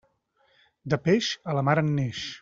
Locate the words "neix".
1.99-2.25